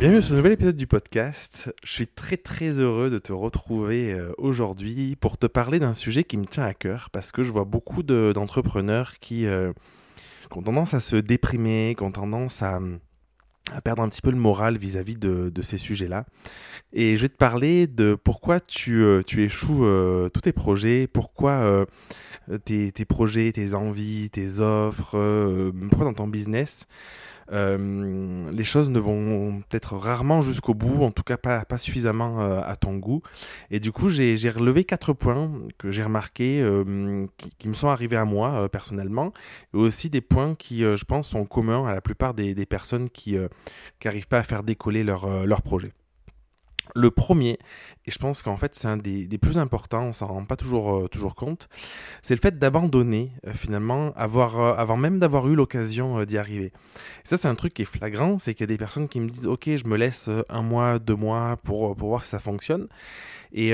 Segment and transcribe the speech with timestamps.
[0.00, 1.74] Bienvenue sur ce nouvel épisode du podcast.
[1.84, 6.24] Je suis très très heureux de te retrouver euh, aujourd'hui pour te parler d'un sujet
[6.24, 9.74] qui me tient à cœur parce que je vois beaucoup de- d'entrepreneurs qui, euh,
[10.50, 12.80] qui ont tendance à se déprimer, qui ont tendance à,
[13.70, 16.24] à perdre un petit peu le moral vis-à-vis de, de ces sujets-là.
[16.94, 19.84] Et je vais te parler de pourquoi tu, euh, tu échoues
[20.32, 21.86] tous tes projets, pourquoi
[22.64, 26.86] tes, tes projets, tes envies, tes offres, pourquoi dans ton business,
[27.50, 32.76] les choses ne vont peut-être rarement jusqu'au bout, en tout cas pas, suffisamment euh, à
[32.76, 33.22] ton goût.
[33.70, 37.26] Et du coup, j'ai relevé quatre points que j'ai remarqués, euh,
[37.58, 39.32] qui, me sont arrivés à moi euh, personnellement,
[39.74, 43.10] et aussi des points qui, euh, je pense, sont communs à la plupart des, personnes
[43.10, 43.36] qui
[44.04, 45.92] n'arrivent pas à faire décoller euh, leur projet.
[46.94, 47.58] Le premier,
[48.06, 50.96] et je pense qu'en fait c'est un des, plus importants, on s'en rend pas toujours,
[50.96, 51.68] euh, toujours compte,
[52.22, 56.66] c'est le fait d'abandonner euh, finalement avoir, euh, avant même d'avoir eu l'occasion d'y arriver.
[56.66, 59.20] Et ça c'est un truc qui est flagrant, c'est qu'il y a des personnes qui
[59.20, 62.38] me disent ok je me laisse un mois, deux mois pour, pour voir si ça
[62.38, 62.88] fonctionne.
[63.52, 63.70] Et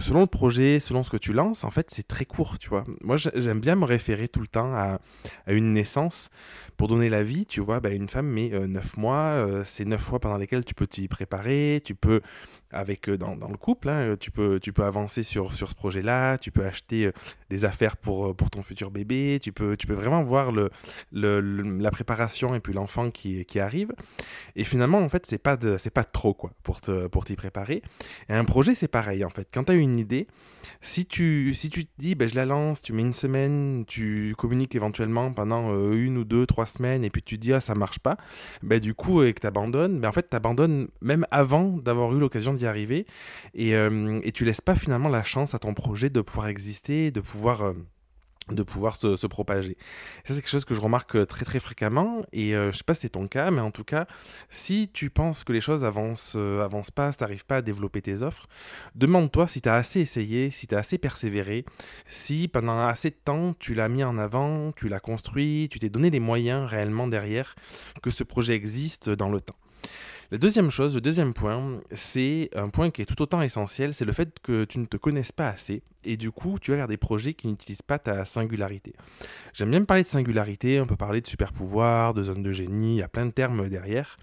[0.00, 2.82] selon le projet, selon ce que tu lances, en fait c'est très court, tu vois.
[3.02, 4.98] Moi j'ai- j'aime bien me référer tout le temps à,
[5.46, 6.30] une naissance
[6.76, 10.18] pour donner la vie, tu vois, bah, une femme met neuf mois, c'est neuf mois
[10.18, 12.22] pendant lesquels tu peux t'y préparer, tu peux
[12.70, 16.38] avec euh, dans, dans le couple, hein, euh, tu peux avancer sur sur ce projet-là,
[16.38, 17.12] tu peux acheter euh,
[17.50, 20.70] des affaires pour euh, pour ton futur bébé, tu peux tu peux vraiment voir le,
[21.12, 21.40] le-
[21.78, 23.92] la préparation et puis l'enfant qui qui arrive.
[24.56, 27.82] Et finalement en fait c'est pas pas trop quoi pour te pour t'y préparer.
[28.28, 29.48] Et un projet c'est pareil en fait.
[29.52, 30.28] Quand tu as une idée,
[30.80, 34.34] si tu si tu te dis ben je la lance, tu mets une semaine, tu
[34.38, 37.74] communiques éventuellement pendant euh, une ou deux trois semaines et puis tu dis ah ça
[37.74, 38.16] marche pas,
[38.62, 42.14] ben du coup et que tu abandonnes, ben en fait tu abandonnes même avant d'avoir
[42.14, 43.06] eu l'occasion d'y arriver
[43.54, 47.10] et, euh, et tu laisses pas finalement la chance à ton projet de pouvoir exister,
[47.10, 47.74] de pouvoir euh,
[48.54, 49.76] de pouvoir se, propager.
[50.24, 52.84] Ça, c'est quelque chose que je remarque euh, très très fréquemment et euh, je sais
[52.84, 54.06] pas si c'est ton cas, mais en tout cas,
[54.48, 58.02] si tu penses que les choses avancent, euh, avancent pas, si t'arrives pas à développer
[58.02, 58.48] tes offres,
[58.94, 61.64] demande-toi si tu as assez essayé, si tu as assez persévéré,
[62.06, 65.90] si pendant assez de temps tu l'as mis en avant, tu l'as construit, tu t'es
[65.90, 67.54] donné les moyens réellement derrière
[68.02, 69.56] que ce projet existe dans le temps.
[70.32, 74.04] La deuxième chose, le deuxième point, c'est un point qui est tout autant essentiel, c'est
[74.04, 76.86] le fait que tu ne te connaisses pas assez et du coup tu vas vers
[76.86, 78.94] des projets qui n'utilisent pas ta singularité.
[79.52, 82.94] J'aime bien parler de singularité, on peut parler de super pouvoir, de zone de génie,
[82.94, 84.18] il y a plein de termes derrière.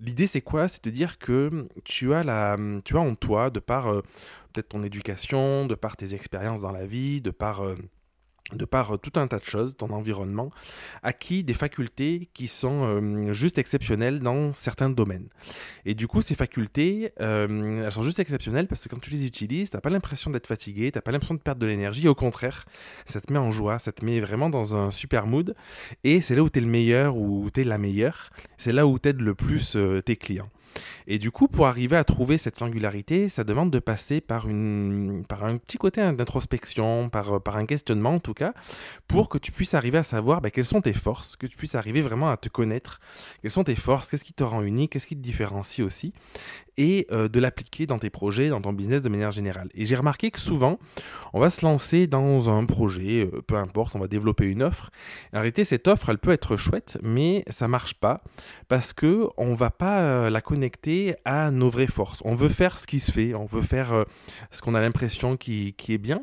[0.00, 0.66] L'idée c'est quoi?
[0.66, 4.00] C'est de dire que tu as, la, tu as en toi, de par euh,
[4.54, 7.60] peut-être ton éducation, de par tes expériences dans la vie, de par...
[7.60, 7.76] euh,
[8.52, 10.50] de par euh, tout un tas de choses, ton environnement,
[11.02, 15.28] acquis des facultés qui sont euh, juste exceptionnelles dans certains domaines.
[15.86, 19.26] Et du coup, ces facultés, euh, elles sont juste exceptionnelles parce que quand tu les
[19.26, 22.66] utilises, t'as pas l'impression d'être fatigué, t'as pas l'impression de perdre de l'énergie, au contraire,
[23.06, 25.54] ça te met en joie, ça te met vraiment dans un super mood,
[26.04, 29.20] et c'est là où t'es le meilleur ou t'es la meilleure, c'est là où t'aides
[29.20, 30.48] le plus tes clients.
[31.06, 35.24] Et du coup, pour arriver à trouver cette singularité, ça demande de passer par, une,
[35.28, 38.54] par un petit côté d'introspection, par, par un questionnement en tout cas,
[39.08, 41.74] pour que tu puisses arriver à savoir bah, quelles sont tes forces, que tu puisses
[41.74, 43.00] arriver vraiment à te connaître,
[43.42, 46.12] quelles sont tes forces, qu'est-ce qui te rend unique, qu'est-ce qui te différencie aussi,
[46.76, 49.68] et euh, de l'appliquer dans tes projets, dans ton business de manière générale.
[49.74, 50.78] Et j'ai remarqué que souvent,
[51.32, 54.90] on va se lancer dans un projet, euh, peu importe, on va développer une offre.
[55.32, 58.22] En réalité, cette offre, elle peut être chouette, mais ça marche pas
[58.68, 62.20] parce que on va pas euh, la connecter à nos vraies forces.
[62.24, 64.04] On veut faire ce qui se fait, on veut faire euh,
[64.52, 66.22] ce qu'on a l'impression qui, qui est bien.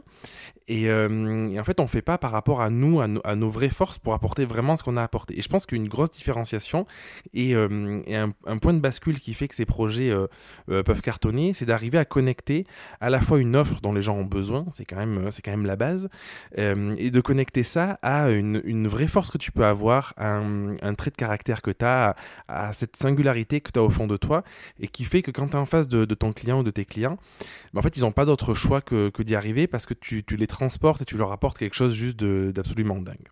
[0.68, 3.50] Et, euh, en fait, on fait pas par rapport à nous, à, no- à nos
[3.50, 5.38] vraies forces pour apporter vraiment ce qu'on a apporté.
[5.38, 6.86] Et je pense qu'une grosse différenciation
[7.34, 8.00] et, euh,
[8.46, 10.14] un, point de bascule qui fait que ces projets
[10.68, 12.66] peuvent cartonner, c'est d'arriver à connecter
[13.02, 15.66] à la fois une offre dont les gens ont besoin, c'est quand même, quand même
[15.66, 16.10] la base,
[16.56, 21.12] et de connecter ça à une, vraie force que tu peux avoir, à un, trait
[21.12, 22.16] de caractère que tu as,
[22.48, 24.44] à, à cette singularité que tu as au fond de toi,
[24.80, 26.86] et qui fait que quand tu es en face de, ton client ou de tes
[26.86, 27.18] clients,
[27.74, 30.48] ben, en fait, ils n'ont pas d'autre choix que, d'y arriver parce que tu, les
[30.48, 33.28] transportes et tu leur apportes quelque chose juste d'absolument dingue.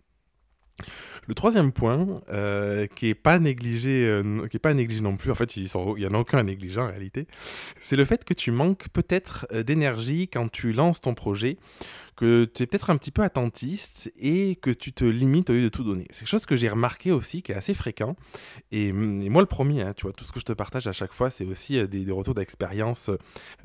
[1.27, 5.35] Le troisième point, euh, qui est pas négligé, euh, est pas négligé non plus, en
[5.35, 7.27] fait, il y en a aucun à négliger en réalité,
[7.81, 11.57] c'est le fait que tu manques peut-être euh, d'énergie quand tu lances ton projet,
[12.19, 15.61] que tu es peut-être un petit peu attentiste et que tu te limites au lieu
[15.61, 16.05] de tout donner.
[16.09, 18.17] C'est quelque chose que j'ai remarqué aussi, qui est assez fréquent.
[18.73, 20.91] Et, et moi, le premier, hein, tu vois, tout ce que je te partage à
[20.91, 23.09] chaque fois, c'est aussi euh, des, retours d'expérience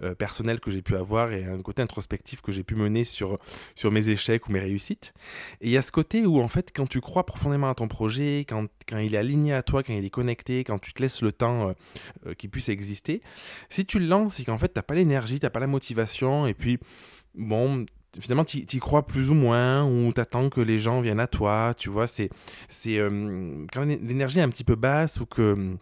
[0.04, 3.40] euh, personnelle que j'ai pu avoir et un côté introspectif que j'ai pu mener sur,
[3.74, 5.14] sur mes échecs ou mes réussites.
[5.60, 7.88] Et il y a ce côté où, en fait, quand tu crois profondément à ton
[7.88, 11.02] projet, quand, quand il est aligné à toi, quand il est connecté, quand tu te
[11.02, 11.72] laisses le temps euh,
[12.26, 13.20] euh, qu'il puisse exister,
[13.68, 15.66] si tu le lances et qu'en fait, tu n'as pas l'énergie, tu n'as pas la
[15.66, 16.78] motivation, et puis,
[17.34, 17.84] bon,
[18.20, 21.26] finalement, tu y crois plus ou moins, ou tu attends que les gens viennent à
[21.26, 22.31] toi, tu vois, c'est
[22.69, 25.76] c'est euh, quand l'énergie est un petit peu basse ou que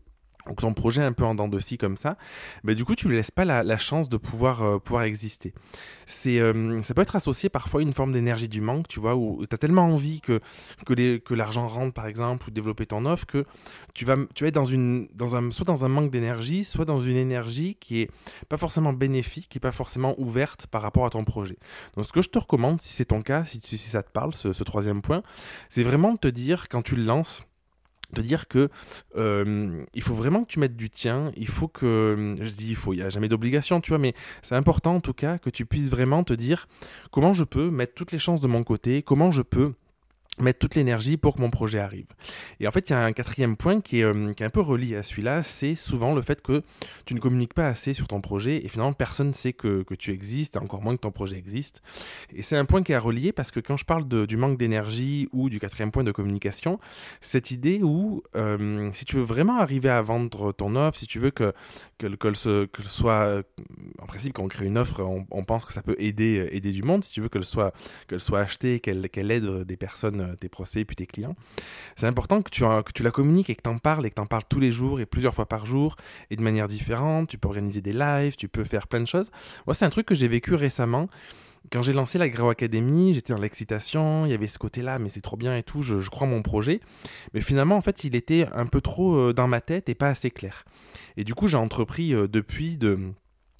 [0.48, 2.16] ou ton projet un peu en dents de scie comme ça,
[2.64, 5.54] bah, du coup tu ne laisses pas la, chance de pouvoir, euh, pouvoir exister.
[6.06, 9.16] C'est, euh, ça peut être associé parfois à une forme d'énergie du manque, tu vois,
[9.16, 10.40] où tu as tellement envie que,
[10.86, 13.44] que, que l'argent rentre par exemple, ou développer ton offre, que
[13.94, 16.84] tu vas, tu vas être dans une, dans un, soit dans un manque d'énergie, soit
[16.84, 18.10] dans une énergie qui est
[18.48, 21.56] pas forcément bénéfique, qui est pas forcément ouverte par rapport à ton projet.
[21.96, 24.64] Donc ce que je te recommande, si c'est ton cas, si, ça te parle, ce
[24.64, 25.22] troisième point,
[25.68, 27.46] c'est vraiment de te dire quand tu le lances,
[28.12, 28.68] de dire que
[29.16, 32.76] euh, il faut vraiment que tu mettes du tien, il faut que, je dis il
[32.76, 35.50] faut, il n'y a jamais d'obligation, tu vois, mais c'est important en tout cas que
[35.50, 36.68] tu puisses vraiment te dire
[37.10, 39.72] comment je peux mettre toutes les chances de mon côté, comment je peux
[40.38, 42.06] mettre toute l'énergie pour que mon projet arrive.
[42.58, 44.50] Et en fait, il y a un quatrième point qui est, euh, qui est un
[44.50, 46.62] peu relié à celui-là, c'est souvent le fait que
[47.04, 49.94] tu ne communiques pas assez sur ton projet et finalement personne ne sait que, que
[49.94, 51.82] tu existes, encore moins que ton projet existe.
[52.34, 54.38] Et c'est un point qui est à relier parce que quand je parle de, du
[54.38, 56.80] manque d'énergie ou du quatrième point de communication,
[57.20, 61.18] cette idée où euh, si tu veux vraiment arriver à vendre ton offre, si tu
[61.18, 61.52] veux que,
[61.98, 63.42] que, que, ce, que soit,
[64.00, 66.82] en principe quand on crée une offre, on, pense que ça peut aider, aider du
[66.82, 67.74] monde, si tu veux qu'elle soit,
[68.08, 71.36] qu'elle soit achetée, qu'elle qu'elle aide des personnes euh, tes prospects et puis tes clients.
[71.96, 74.14] C'est important que tu, que tu la communiques et que tu en parles et que
[74.14, 75.96] tu en parles tous les jours et plusieurs fois par jour
[76.30, 77.28] et de manière différente.
[77.28, 79.30] Tu peux organiser des lives, tu peux faire plein de choses.
[79.66, 81.08] Moi, c'est un truc que j'ai vécu récemment.
[81.70, 85.08] Quand j'ai lancé la Grau Academy, j'étais dans l'excitation, il y avait ce côté-là, mais
[85.08, 86.80] c'est trop bien et tout, je, je, crois mon projet.
[87.34, 90.08] Mais finalement, en fait, il était un peu trop euh, dans ma tête et pas
[90.08, 90.64] assez clair.
[91.16, 93.12] Et du coup, j'ai entrepris euh, depuis de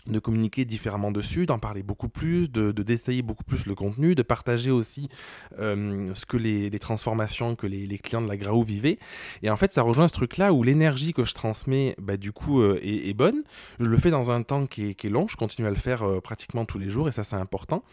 [0.07, 4.23] de communiquer différemment dessus, d'en parler beaucoup plus, de, détailler beaucoup plus le contenu, de
[4.23, 5.09] partager aussi
[5.59, 8.99] euh, ce que les, transformations que les, clients de la Graou vivaient.
[9.43, 12.61] Et en fait, ça rejoint ce truc-là où l'énergie que je transmets, bah, du coup,
[12.61, 13.43] euh, est, bonne.
[13.79, 16.21] Je le fais dans un temps qui est, long, je continue à le faire euh,
[16.21, 17.85] pratiquement tous les jours, et ça, c'est important.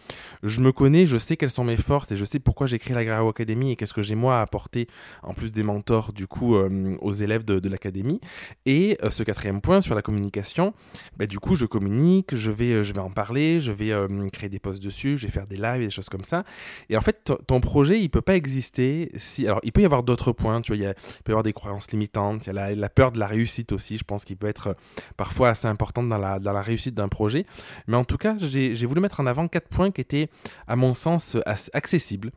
[0.41, 2.95] Je me connais, je sais quelles sont mes forces, et je sais pourquoi j'ai créé
[2.95, 4.87] la Graou Academy, et qu'est-ce que j'ai moi à apporter,
[5.21, 8.19] en plus des mentors, du coup, aux élèves de, de l'académie.
[8.65, 10.73] Et ce quatrième point sur la communication,
[11.17, 11.98] bah, du coup, je communique
[12.31, 15.25] je vais, euh, je vais en parler, je vais euh, créer des posts dessus, je
[15.25, 16.43] vais faire des lives, des choses comme ça.
[16.89, 19.11] Et en fait, ton projet, il peut pas exister.
[19.45, 20.93] Alors, il peut y avoir d'autres points, tu vois, il,
[21.23, 23.97] peut y avoir des croyances limitantes, il y a la, peur de la réussite aussi,
[23.97, 24.73] je pense qu'il peut être euh,
[25.17, 27.45] parfois assez importante dans la, dans la réussite d'un projet.
[27.87, 30.29] Mais en tout cas, j'ai voulu mettre en avant quatre points qui étaient,
[30.67, 31.37] à mon sens,
[31.73, 32.31] accessibles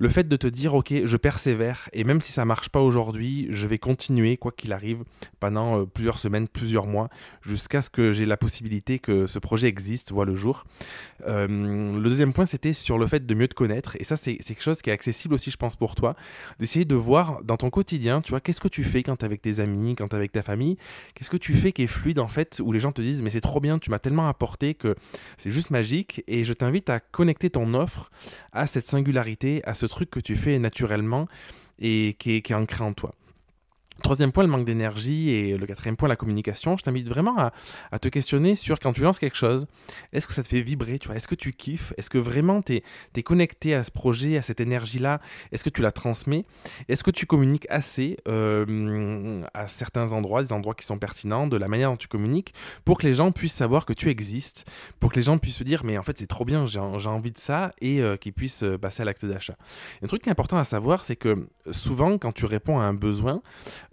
[0.00, 3.48] le fait de te dire, ok, je persévère, et même si ça marche pas aujourd'hui,
[3.50, 5.02] je vais continuer, quoi qu'il arrive,
[5.40, 7.08] pendant plusieurs semaines, plusieurs mois,
[7.42, 10.64] jusqu'à ce que j'ai la possibilité que ce projet existe, voit le jour.
[11.26, 14.36] Euh, le deuxième point, c'était sur le fait de mieux te connaître, et ça, c'est
[14.36, 16.16] quelque chose qui est accessible aussi, je pense, pour toi,
[16.58, 19.26] d'essayer de voir dans ton quotidien, tu vois, qu'est-ce que tu fais quand tu es
[19.26, 20.76] avec tes amis, quand tu es avec ta famille,
[21.14, 23.30] qu'est-ce que tu fais qui est fluide, en fait, où les gens te disent, mais
[23.30, 24.94] c'est trop bien, tu m'as tellement apporté que
[25.36, 28.10] c'est juste magique, et je t'invite à connecter ton offre
[28.52, 31.28] à cette singularité, à ce truc que tu fais naturellement
[31.78, 33.14] et qui qui est ancré en toi.
[34.02, 35.30] Troisième point, le manque d'énergie.
[35.30, 36.76] Et le quatrième point, la communication.
[36.76, 39.66] Je t'invite vraiment à, te questionner sur quand tu lances quelque chose,
[40.12, 41.16] est-ce que ça te fait vibrer tu vois?
[41.16, 41.92] Est-ce que tu kiffes?
[41.96, 42.80] Est-ce que vraiment tu
[43.14, 45.20] es, connecté à ce projet, à cette énergie-là?
[45.52, 46.44] Est-ce que tu la transmets?
[46.88, 51.56] Est-ce que tu communiques assez euh, à certains endroits, des endroits qui sont pertinents, de
[51.56, 52.54] la manière dont tu communiques,
[52.84, 54.64] pour que les gens puissent savoir que tu existes,
[55.00, 57.32] pour que les gens puissent se dire, mais en fait c'est trop bien, j'ai envie
[57.32, 59.56] de ça, et euh, qu'ils puissent euh, passer à l'acte d'achat.
[60.02, 62.94] Un truc qui est important à savoir, c'est que souvent quand tu réponds à un
[62.94, 63.42] besoin,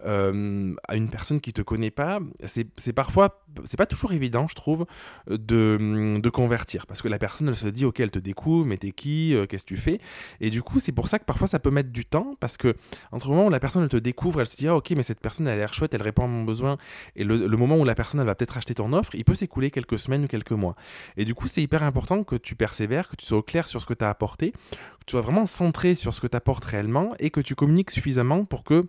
[0.06, 4.56] euh, à une personne qui te connaît pas, c'est parfois, c'est pas toujours évident, je
[4.56, 4.86] trouve,
[5.28, 6.86] de, convertir.
[6.86, 9.46] Parce que la personne, elle se dit, ok, elle te découvre, mais t'es qui, euh,
[9.46, 10.00] qu'est-ce que tu fais?
[10.42, 12.76] Et du coup, c'est pour ça que parfois ça peut mettre du temps, parce que
[13.12, 15.04] entre le moment où la personne, elle te découvre, elle se dit, ah, ok, mais
[15.04, 16.78] cette personne, elle a l'air chouette, elle répond à mon besoin,
[17.16, 19.36] et le, le moment où la personne, elle va peut-être acheter ton offre, il peut
[19.36, 20.76] s'écouler quelques semaines ou quelques mois.
[21.16, 23.82] Et du coup, c'est hyper important que tu persévères, que tu sois au clair sur
[23.82, 26.66] ce que tu as apporté, que tu sois vraiment centré sur ce que tu apportes
[26.66, 28.84] réellement, et que tu communiques suffisamment pour que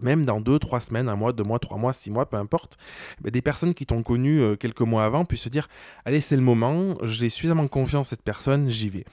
[0.00, 2.76] même dans deux, trois semaines, un mois, deux mois, trois mois, six mois, peu importe,
[3.22, 5.68] des personnes qui t'ont connu euh, quelques mois avant puissent se dire
[6.04, 9.04] Allez, c'est le moment, j'ai suffisamment confiance en cette personne, j'y vais.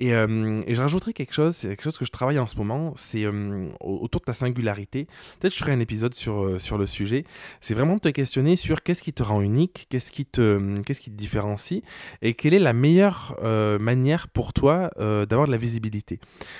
[0.00, 2.56] Et, euh, et je rajouterai quelque chose, c'est quelque chose que je travaille en ce
[2.56, 5.06] moment, c'est euh, autour de ta singularité.
[5.40, 7.24] Peut-être je ferai un épisode sur, sur le sujet.
[7.60, 11.10] C'est vraiment de te questionner sur qu'est-ce qui te rend unique, qu'est-ce qui, te, qui
[11.10, 11.82] te différencie
[12.22, 13.36] et quelle est la meilleure
[13.80, 16.18] manière pour toi d'avoir de la visibilité.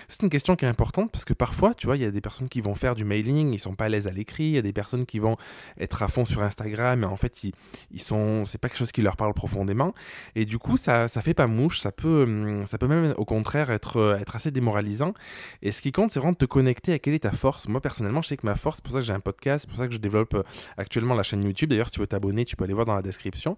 [0.08, 2.20] C'est une question qui est importante parce que parfois, tu vois, il y a des
[2.20, 4.62] personnes qui vont faire du mailing, sont pas à l'aise à l'écrit, il y a
[4.62, 5.36] des personnes qui vont
[5.78, 7.52] être à fond sur Instagram, mais en fait, ils,
[7.90, 9.94] ils sont, c'est pas quelque chose qui leur parle profondément.
[10.34, 13.24] Et du coup, ça, ça fait pas mouche, ça peut, hum, ça peut même au
[13.24, 15.14] contraire être, euh, être assez démoralisant.
[15.62, 17.68] Et ce qui compte, c'est vraiment de te connecter à quelle est ta force.
[17.68, 19.68] Moi, personnellement, je sais que ma force, c'est pour ça que j'ai un podcast, c'est
[19.68, 20.42] pour ça que je développe euh,
[20.76, 21.70] actuellement la chaîne YouTube.
[21.70, 23.56] D'ailleurs, si tu veux t'abonner, tu peux aller voir dans la description.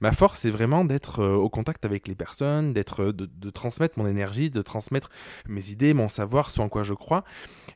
[0.00, 3.98] Ma force, c'est vraiment d'être euh, au contact avec les personnes, d'être, de, de transmettre
[3.98, 5.10] mon énergie, de transmettre
[5.48, 7.24] mes idées, mon savoir, ce en quoi je crois.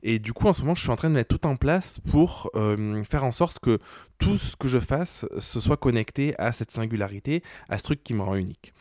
[0.02, 1.71] Et du coup, en ce moment, je suis en train de mettre tout en place
[2.10, 3.78] pour euh, faire en sorte que
[4.18, 8.14] tout ce que je fasse se soit connecté à cette singularité, à ce truc qui
[8.14, 8.72] me rend unique.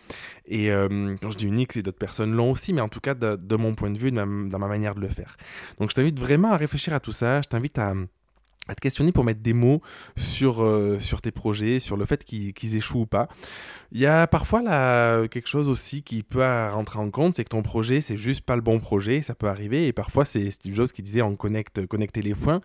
[0.46, 3.16] Et euh, quand je dis unique, c'est d'autres personnes l'ont aussi, mais en tout cas
[3.16, 5.38] de, mon point de vue, dans ma manière de le faire.
[5.80, 7.94] Donc je t'invite vraiment à réfléchir à tout ça, je t'invite à
[8.72, 9.82] à te questionner pour mettre des mots
[10.16, 13.28] sur, euh, sur tes projets, sur le fait qu'ils échouent ou pas.
[13.92, 14.62] Il y a parfois
[15.28, 18.56] quelque chose aussi qui peut rentrer en compte, c'est que ton projet, c'est juste pas
[18.56, 21.86] le bon projet, ça peut arriver, et parfois c'est Steve Jobs qui disait on connecte,
[21.88, 22.62] connecter les points,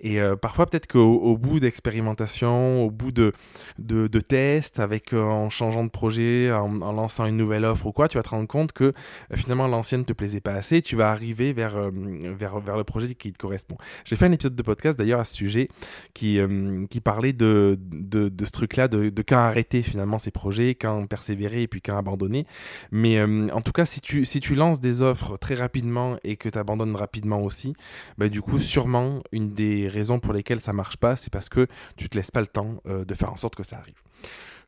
[0.00, 3.32] et euh, parfois peut-être qu'au au bout d'expérimentation, au bout de,
[3.78, 8.08] de, tests, avec, euh, en changeant de projet, en, lançant une nouvelle offre ou quoi,
[8.08, 8.92] tu vas te rendre compte que
[9.32, 13.38] finalement l'ancienne te plaisait pas assez, tu vas arriver vers, vers le projet qui te
[13.38, 13.76] correspond.
[14.04, 15.43] J'ai fait un épisode de podcast d'ailleurs à ce sujet
[16.14, 20.74] qui, euh, qui parlait de, de, ce truc-là, de, de, quand arrêter finalement ces projets,
[20.74, 22.46] quand persévérer et puis quand abandonner.
[22.90, 26.36] Mais euh, en tout cas, si tu, si tu lances des offres très rapidement et
[26.36, 27.74] que tu abandonnes rapidement aussi,
[28.18, 31.66] bah, du coup, sûrement, une des raisons pour lesquelles ça marche pas, c'est parce que
[31.96, 33.94] tu te laisses pas le temps euh, de faire en sorte que ça arrive.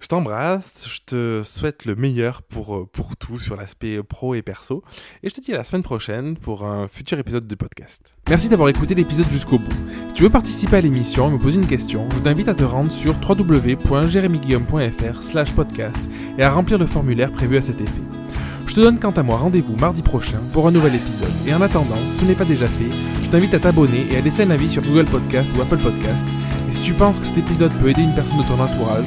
[0.00, 4.42] Je t'embrasse, je te souhaite le meilleur pour, euh, pour tout sur l'aspect pro et
[4.42, 4.82] perso,
[5.22, 8.14] et je te dis à la semaine prochaine pour un futur épisode de podcast.
[8.28, 9.72] Merci d'avoir écouté l'épisode jusqu'au bout.
[10.08, 12.64] Si tu veux participer à l'émission et me poser une question, je t'invite à te
[12.64, 15.98] rendre sur www.jeremyguillaume.fr slash podcast
[16.36, 18.02] et à remplir le formulaire prévu à cet effet.
[18.66, 21.32] Je te donne quant à moi rendez-vous mardi prochain pour un nouvel épisode.
[21.46, 22.90] Et en attendant, si ce n'est pas déjà fait,
[23.22, 26.26] je t'invite à t'abonner et à laisser un avis sur Google Podcast ou Apple Podcast.
[26.68, 29.06] Et si tu penses que cet épisode peut aider une personne de ton entourage,